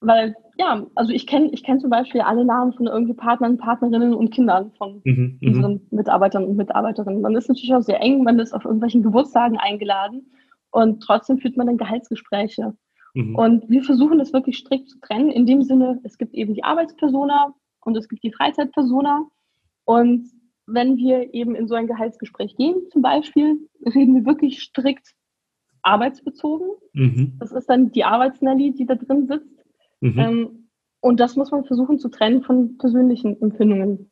[0.00, 4.14] Weil, ja, also ich kenne ich kenn zum Beispiel alle Namen von irgendwie Partnern, Partnerinnen
[4.14, 7.20] und Kindern von mhm, mhm, unseren Mitarbeitern und Mitarbeiterinnen.
[7.20, 10.30] Man ist natürlich auch sehr eng, man ist auf irgendwelchen Geburtstagen eingeladen
[10.70, 12.74] und trotzdem führt man dann Gehaltsgespräche.
[13.18, 13.34] Mhm.
[13.34, 16.62] Und wir versuchen das wirklich strikt zu trennen, in dem Sinne, es gibt eben die
[16.62, 19.26] Arbeitspersona und es gibt die Freizeitpersona.
[19.84, 20.28] Und
[20.66, 25.14] wenn wir eben in so ein Gehaltsgespräch gehen, zum Beispiel, reden wir wirklich strikt
[25.82, 26.68] arbeitsbezogen.
[26.92, 27.36] Mhm.
[27.40, 29.64] Das ist dann die Arbeitsnelly, die da drin sitzt.
[30.00, 30.18] Mhm.
[30.18, 30.68] Ähm,
[31.00, 34.10] und das muss man versuchen zu trennen von persönlichen Empfindungen.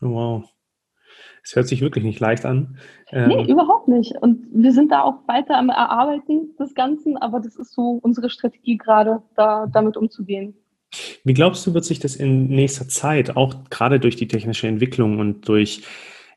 [0.00, 0.50] Wow.
[1.42, 2.76] Es hört sich wirklich nicht leicht an.
[3.10, 4.14] Ähm, nee, überhaupt nicht.
[4.20, 8.30] Und wir sind da auch weiter am Erarbeiten des Ganzen, aber das ist so unsere
[8.30, 10.54] Strategie gerade, da damit umzugehen.
[11.24, 15.18] Wie glaubst du, wird sich das in nächster Zeit, auch gerade durch die technische Entwicklung
[15.18, 15.82] und durch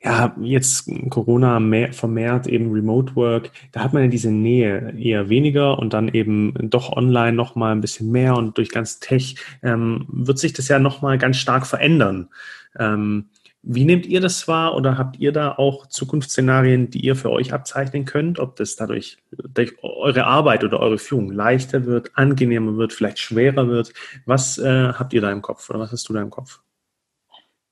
[0.04, 5.30] ja, jetzt Corona mehr, vermehrt eben Remote Work, da hat man ja diese Nähe eher
[5.30, 10.06] weniger und dann eben doch online nochmal ein bisschen mehr und durch ganz Tech ähm,
[10.10, 12.28] wird sich das ja nochmal ganz stark verändern.
[12.78, 13.30] Ähm,
[13.65, 17.54] wie nehmt ihr das wahr oder habt ihr da auch Zukunftsszenarien, die ihr für euch
[17.54, 22.91] abzeichnen könnt, ob das dadurch durch eure Arbeit oder eure Führung leichter wird, angenehmer wird,
[22.91, 23.93] vielleicht schwerer wird?
[24.26, 26.62] Was äh, habt ihr da im Kopf oder was hast du da im Kopf?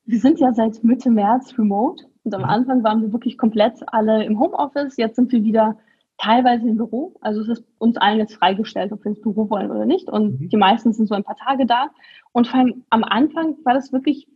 [0.05, 2.49] Wir sind ja seit Mitte März remote und am mhm.
[2.49, 4.95] Anfang waren wir wirklich komplett alle im Homeoffice.
[4.95, 5.77] Jetzt sind wir wieder
[6.17, 7.15] teilweise im Büro.
[7.19, 10.09] Also es ist uns allen jetzt freigestellt, ob wir ins Büro wollen oder nicht.
[10.09, 10.47] Und mhm.
[10.47, 11.89] die meisten sind so ein paar Tage da.
[12.31, 14.27] Und vor allem am Anfang war das wirklich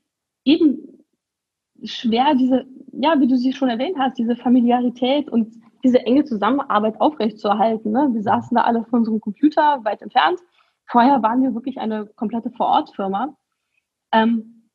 [0.43, 0.94] eben
[1.83, 6.99] schwer, diese, ja, wie du sie schon erwähnt hast, diese Familiarität und diese enge Zusammenarbeit
[6.99, 7.91] aufrechtzuerhalten.
[7.91, 8.09] Ne?
[8.13, 10.39] Wir saßen da alle vor unserem Computer weit entfernt.
[10.87, 13.35] Vorher waren wir wirklich eine komplette Vorortfirma.
[14.11, 14.69] Ähm,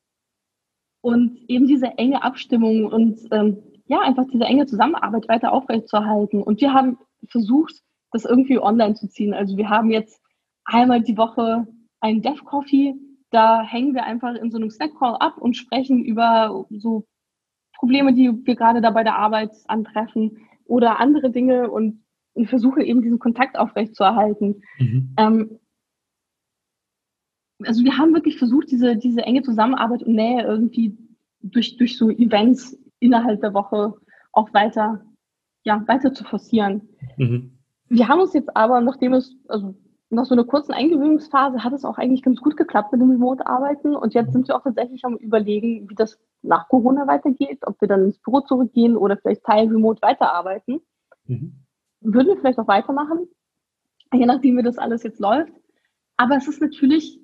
[1.01, 6.43] und eben diese enge Abstimmung und ähm, ja, einfach diese enge Zusammenarbeit weiter aufrechtzuerhalten.
[6.43, 9.33] Und wir haben versucht, das irgendwie online zu ziehen.
[9.33, 10.21] Also wir haben jetzt
[10.63, 11.67] einmal die Woche
[11.99, 12.95] einen Dev Coffee,
[13.31, 17.07] da hängen wir einfach in so einem Snack-Call ab und sprechen über so
[17.77, 22.83] Probleme, die wir gerade da bei der Arbeit antreffen oder andere Dinge und, und versuche
[22.83, 24.61] eben diesen Kontakt aufrechtzuerhalten.
[24.77, 25.13] Mhm.
[25.17, 25.59] Ähm,
[27.63, 30.97] also wir haben wirklich versucht, diese, diese enge Zusammenarbeit und Nähe irgendwie
[31.41, 33.95] durch, durch so Events innerhalb der Woche
[34.31, 35.03] auch weiter,
[35.63, 36.89] ja, weiter zu forcieren.
[37.17, 37.57] Mhm.
[37.87, 39.75] Wir haben uns jetzt aber, nachdem es, also
[40.11, 43.95] nach so einer kurzen Eingewöhnungsphase hat es auch eigentlich ganz gut geklappt mit dem Remote-Arbeiten.
[43.95, 47.87] Und jetzt sind wir auch tatsächlich am Überlegen, wie das nach Corona weitergeht, ob wir
[47.87, 50.81] dann ins Büro zurückgehen oder vielleicht Teil Remote weiterarbeiten.
[51.27, 51.53] Mhm.
[52.01, 53.27] Würden wir vielleicht auch weitermachen,
[54.13, 55.53] je nachdem, wie das alles jetzt läuft.
[56.17, 57.19] Aber es ist natürlich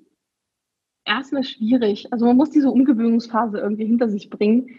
[1.04, 2.10] erstmal schwierig.
[2.10, 4.78] Also man muss diese Umgewöhnungsphase irgendwie hinter sich bringen.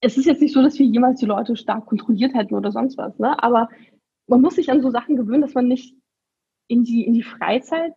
[0.00, 2.96] Es ist jetzt nicht so, dass wir jemals die Leute stark kontrolliert hätten oder sonst
[2.96, 3.42] was, ne?
[3.42, 3.68] aber
[4.26, 5.94] man muss sich an so Sachen gewöhnen, dass man nicht
[6.70, 7.92] in die, in die Freizeit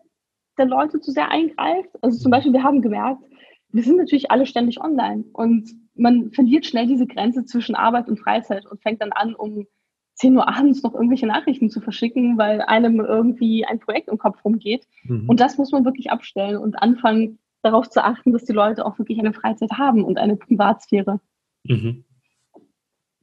[0.58, 1.90] der Leute zu sehr eingreift.
[2.02, 3.24] Also zum Beispiel, wir haben gemerkt,
[3.70, 8.20] wir sind natürlich alle ständig online und man verliert schnell diese Grenze zwischen Arbeit und
[8.20, 9.68] Freizeit und fängt dann an, um
[10.16, 14.44] 10 Uhr abends noch irgendwelche Nachrichten zu verschicken, weil einem irgendwie ein Projekt im Kopf
[14.44, 14.88] rumgeht.
[15.04, 15.30] Mhm.
[15.30, 19.00] Und das muss man wirklich abstellen und anfangen, darauf zu achten, dass die Leute auch
[19.00, 21.20] wirklich eine Freizeit haben und eine Privatsphäre.
[21.64, 22.04] Mhm.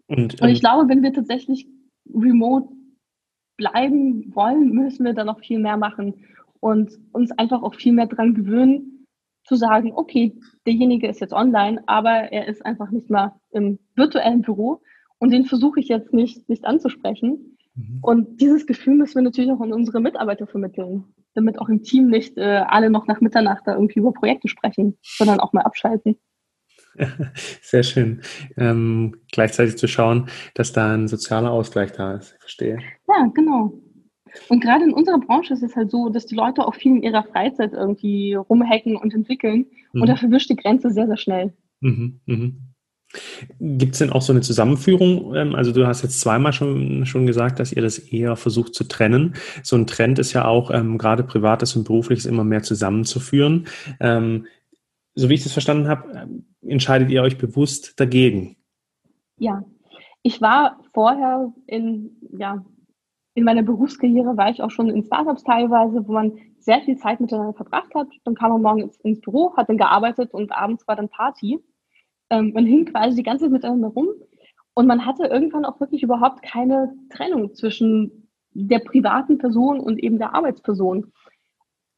[0.07, 1.69] Und, ähm, und ich ähm, glaube, wenn wir tatsächlich
[2.13, 2.69] remote
[3.61, 6.15] bleiben wollen, müssen wir da noch viel mehr machen
[6.61, 9.07] und uns einfach auch viel mehr dran gewöhnen,
[9.45, 10.35] zu sagen, okay,
[10.67, 14.81] derjenige ist jetzt online, aber er ist einfach nicht mehr im virtuellen Büro
[15.19, 17.59] Und den versuche ich jetzt nicht, nicht anzusprechen.
[17.75, 17.99] Mhm.
[18.01, 22.09] Und dieses Gefühl müssen wir natürlich auch an unsere Mitarbeiter vermitteln, damit auch im Team
[22.09, 26.17] nicht äh, alle noch nach Mitternacht da irgendwie über Projekte sprechen, sondern auch mal abschalten.
[27.63, 28.21] Sehr schön.
[28.57, 32.33] Ähm, gleichzeitig zu schauen, dass da ein sozialer Ausgleich da ist.
[32.35, 32.79] Ich verstehe.
[33.09, 33.73] Ja, genau.
[34.49, 37.03] Und gerade in unserer Branche ist es halt so, dass die Leute auch viel in
[37.03, 39.67] ihrer Freizeit irgendwie rumhacken und entwickeln.
[39.93, 40.03] Mhm.
[40.03, 41.53] Und da verwischt die Grenze sehr, sehr schnell.
[41.81, 42.71] Mhm, mhm.
[43.59, 45.35] Gibt es denn auch so eine Zusammenführung?
[45.35, 48.85] Ähm, also du hast jetzt zweimal schon, schon gesagt, dass ihr das eher versucht zu
[48.85, 49.35] trennen.
[49.65, 53.67] So ein Trend ist ja auch, ähm, gerade privates und berufliches immer mehr zusammenzuführen.
[53.99, 54.47] Ähm,
[55.21, 56.29] so wie ich das verstanden habe,
[56.63, 58.57] entscheidet ihr euch bewusst dagegen.
[59.39, 59.65] Ja,
[60.23, 62.65] ich war vorher in, ja,
[63.35, 67.21] in meiner Berufskarriere war ich auch schon in Startups teilweise, wo man sehr viel Zeit
[67.21, 68.09] miteinander verbracht hat.
[68.25, 71.59] Dann kam man morgens ins Büro, hat dann gearbeitet und abends war dann Party.
[72.31, 74.09] Ähm, man hing quasi die ganze Zeit miteinander rum
[74.75, 80.19] und man hatte irgendwann auch wirklich überhaupt keine Trennung zwischen der privaten Person und eben
[80.19, 81.13] der Arbeitsperson.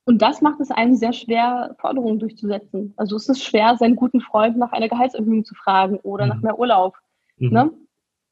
[0.05, 2.93] Und das macht es einem sehr schwer, Forderungen durchzusetzen.
[2.97, 6.31] Also es ist schwer, seinen guten Freund nach einer Gehaltserhöhung zu fragen oder mhm.
[6.31, 6.97] nach mehr Urlaub.
[7.37, 7.51] Mhm.
[7.51, 7.71] Ne?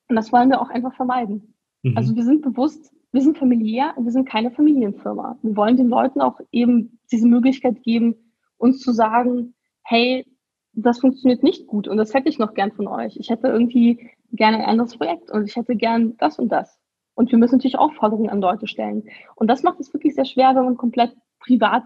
[0.08, 1.54] Und das wollen wir auch einfach vermeiden.
[1.82, 1.96] Mhm.
[1.96, 5.38] Also wir sind bewusst, wir sind familiär und wir sind keine Familienfirma.
[5.42, 8.16] Wir wollen den Leuten auch eben diese Möglichkeit geben,
[8.56, 9.54] uns zu sagen,
[9.84, 10.26] hey,
[10.72, 13.16] das funktioniert nicht gut und das hätte ich noch gern von euch.
[13.16, 16.78] Ich hätte irgendwie gerne ein anderes Projekt und ich hätte gern das und das.
[17.14, 19.04] Und wir müssen natürlich auch Forderungen an Leute stellen.
[19.34, 21.84] Und das macht es wirklich sehr schwer, wenn man komplett privat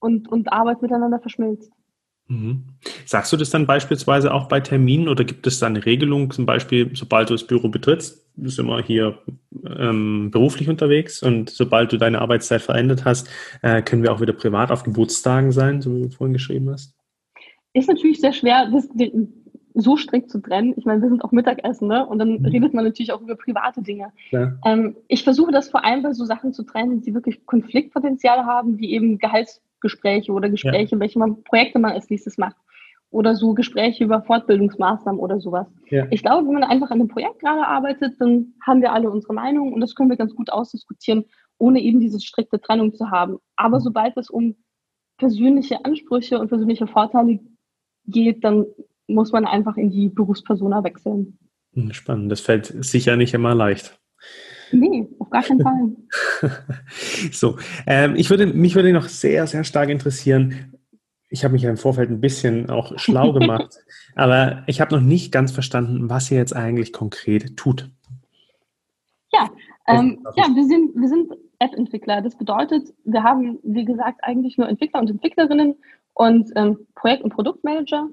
[0.00, 1.72] und, und Arbeit miteinander verschmilzt.
[2.30, 2.64] Mhm.
[3.06, 6.46] Sagst du das dann beispielsweise auch bei Terminen oder gibt es da eine Regelung, zum
[6.46, 9.18] Beispiel, sobald du das Büro betrittst, bist du immer hier
[9.66, 13.28] ähm, beruflich unterwegs und sobald du deine Arbeitszeit verändert hast,
[13.62, 16.94] äh, können wir auch wieder privat auf Geburtstagen sein, so wie du vorhin geschrieben hast?
[17.72, 18.88] Ist natürlich sehr schwer, das
[19.80, 20.74] so strikt zu trennen.
[20.76, 22.06] Ich meine, wir sind auch Mittagessen, ne?
[22.06, 22.44] Und dann mhm.
[22.46, 24.12] redet man natürlich auch über private Dinge.
[24.64, 28.78] Ähm, ich versuche das vor allem bei so Sachen zu trennen, die wirklich Konfliktpotenzial haben,
[28.78, 31.00] wie eben Gehaltsgespräche oder Gespräche, ja.
[31.00, 32.56] welche man, Projekte man als nächstes macht.
[33.12, 35.66] Oder so Gespräche über Fortbildungsmaßnahmen oder sowas.
[35.88, 36.06] Ja.
[36.10, 39.34] Ich glaube, wenn man einfach an einem Projekt gerade arbeitet, dann haben wir alle unsere
[39.34, 41.24] Meinung und das können wir ganz gut ausdiskutieren,
[41.58, 43.38] ohne eben diese strikte Trennung zu haben.
[43.56, 43.82] Aber mhm.
[43.82, 44.54] sobald es um
[45.18, 47.40] persönliche Ansprüche und persönliche Vorteile
[48.06, 48.66] geht, dann
[49.14, 51.38] muss man einfach in die Berufspersona wechseln.
[51.74, 52.30] Hm, spannend.
[52.30, 53.98] Das fällt sicher nicht immer leicht.
[54.72, 56.50] Nee, auf gar keinen Fall.
[57.32, 60.74] so, ähm, ich würde, mich würde noch sehr, sehr stark interessieren.
[61.28, 63.78] Ich habe mich ja im Vorfeld ein bisschen auch schlau gemacht,
[64.14, 67.90] aber ich habe noch nicht ganz verstanden, was ihr jetzt eigentlich konkret tut.
[69.32, 69.50] Ja,
[69.86, 72.22] ähm, ja wir sind, wir sind App-Entwickler.
[72.22, 75.76] Das bedeutet, wir haben, wie gesagt, eigentlich nur Entwickler und Entwicklerinnen
[76.14, 78.08] und ähm, Projekt- und Produktmanager.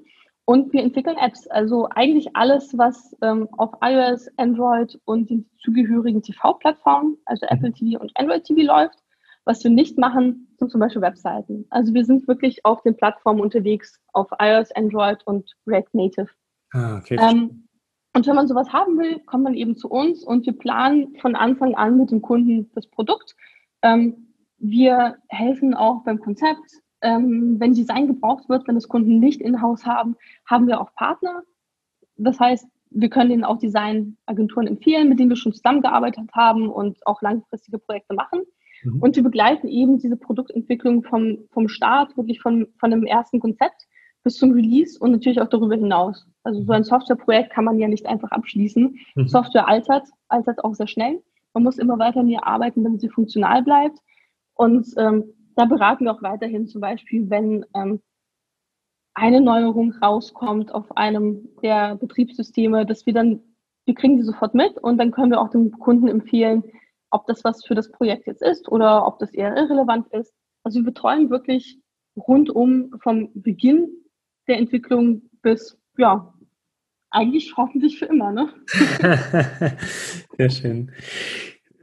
[0.48, 6.22] Und wir entwickeln Apps, also eigentlich alles, was ähm, auf iOS, Android und den zugehörigen
[6.22, 7.54] TV-Plattformen, also mhm.
[7.54, 8.98] Apple TV und Android TV läuft.
[9.44, 11.66] Was wir nicht machen, sind zum Beispiel Webseiten.
[11.68, 16.28] Also wir sind wirklich auf den Plattformen unterwegs, auf iOS, Android und React Native.
[16.72, 17.18] Ah, okay.
[17.20, 17.68] Ähm,
[18.14, 21.36] und wenn man sowas haben will, kommt man eben zu uns und wir planen von
[21.36, 23.36] Anfang an mit dem Kunden das Produkt.
[23.82, 29.40] Ähm, wir helfen auch beim Konzept, ähm, wenn Design gebraucht wird, wenn das Kunden nicht
[29.40, 31.42] in-house haben, haben wir auch Partner.
[32.16, 37.06] Das heißt, wir können ihnen auch Designagenturen empfehlen, mit denen wir schon zusammengearbeitet haben und
[37.06, 38.42] auch langfristige Projekte machen.
[38.82, 39.00] Mhm.
[39.00, 43.86] Und wir begleiten eben diese Produktentwicklung vom, vom Start, wirklich von, von dem ersten Konzept
[44.24, 46.26] bis zum Release und natürlich auch darüber hinaus.
[46.42, 48.98] Also so ein Softwareprojekt kann man ja nicht einfach abschließen.
[49.14, 49.28] Mhm.
[49.28, 51.22] Software altert, altert auch sehr schnell.
[51.54, 53.98] Man muss immer weiter an ihr arbeiten, damit sie funktional bleibt.
[54.54, 55.24] Und ähm,
[55.58, 58.00] da beraten wir auch weiterhin zum Beispiel, wenn ähm,
[59.14, 63.40] eine Neuerung rauskommt auf einem der Betriebssysteme, dass wir dann,
[63.84, 66.62] wir kriegen die sofort mit und dann können wir auch dem Kunden empfehlen,
[67.10, 70.32] ob das was für das Projekt jetzt ist oder ob das eher irrelevant ist.
[70.62, 71.80] Also wir betreuen wirklich
[72.16, 73.88] rundum vom Beginn
[74.46, 76.32] der Entwicklung bis, ja,
[77.10, 78.52] eigentlich hoffentlich für immer, ne?
[80.36, 80.92] Sehr schön.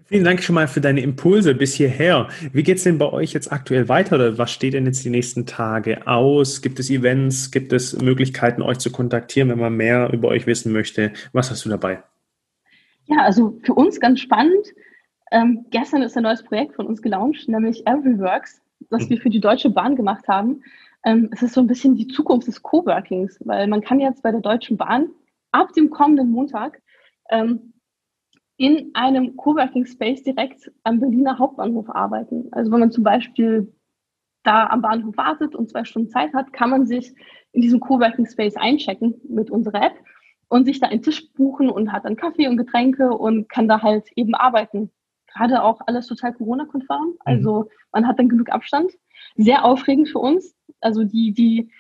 [0.08, 2.28] Vielen Dank schon mal für deine Impulse bis hierher.
[2.54, 5.10] Wie geht es denn bei euch jetzt aktuell weiter oder was steht denn jetzt die
[5.10, 6.62] nächsten Tage aus?
[6.62, 7.50] Gibt es Events?
[7.50, 11.12] Gibt es Möglichkeiten, euch zu kontaktieren, wenn man mehr über euch wissen möchte?
[11.34, 12.04] Was hast du dabei?
[13.06, 14.68] Ja, also für uns ganz spannend.
[15.32, 19.40] Ähm, gestern ist ein neues Projekt von uns gelauncht, nämlich Everyworks, das wir für die
[19.40, 20.62] Deutsche Bahn gemacht haben.
[21.04, 24.30] Ähm, es ist so ein bisschen die Zukunft des Coworkings, weil man kann jetzt bei
[24.32, 25.10] der Deutschen Bahn
[25.52, 26.80] ab dem kommenden Montag
[27.32, 27.74] ähm,
[28.58, 32.48] in einem Coworking Space direkt am Berliner Hauptbahnhof arbeiten.
[32.52, 33.74] Also wenn man zum Beispiel
[34.44, 37.14] da am Bahnhof wartet und zwei Stunden Zeit hat, kann man sich
[37.52, 39.96] in diesem Coworking Space einchecken mit unserer App
[40.48, 43.82] und sich da einen Tisch buchen und hat dann Kaffee und Getränke und kann da
[43.82, 44.92] halt eben arbeiten.
[45.28, 47.08] Gerade auch alles total Corona-konform.
[47.08, 47.18] Mhm.
[47.26, 48.92] Also man hat dann genug Abstand.
[49.36, 50.56] Sehr aufregend für uns.
[50.80, 51.72] Also die, die,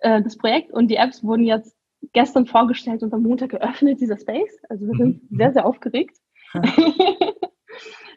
[0.00, 1.76] äh, das Projekt und die Apps wurden jetzt
[2.12, 4.60] gestern vorgestellt und am Montag geöffnet, dieser Space.
[4.68, 5.36] Also wir sind mhm.
[5.36, 6.19] sehr, sehr aufgeregt.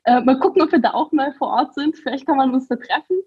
[0.05, 1.97] äh, mal gucken, ob wir da auch mal vor Ort sind.
[1.97, 3.21] Vielleicht kann man uns da treffen.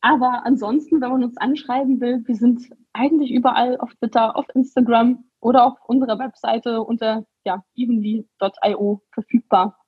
[0.00, 5.24] Aber ansonsten, wenn man uns anschreiben will, wir sind eigentlich überall auf Twitter, auf Instagram
[5.40, 9.78] oder auf unserer Webseite unter ja, evenly.io verfügbar.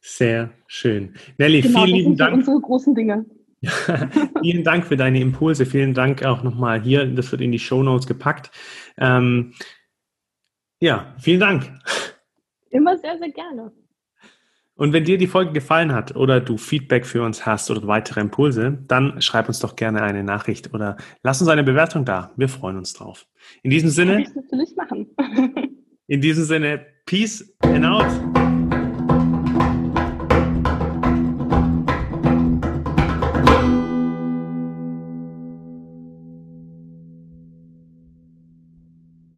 [0.00, 1.14] Sehr schön.
[1.38, 2.34] Nelly, genau, vielen lieben Dank.
[2.34, 3.24] unsere großen Dinge.
[4.42, 5.66] vielen Dank für deine Impulse.
[5.66, 7.06] Vielen Dank auch nochmal hier.
[7.06, 8.50] Das wird in die Show Notes gepackt.
[8.98, 9.54] Ähm,
[10.78, 11.72] ja, vielen Dank.
[12.76, 13.72] Immer sehr, sehr gerne.
[14.74, 18.20] Und wenn dir die Folge gefallen hat oder du Feedback für uns hast oder weitere
[18.20, 22.32] Impulse, dann schreib uns doch gerne eine Nachricht oder lass uns eine Bewertung da.
[22.36, 23.26] Wir freuen uns drauf.
[23.62, 24.12] In diesem Sinne.
[24.12, 25.06] Kann ich natürlich machen.
[26.06, 28.35] in diesem Sinne, Peace and out.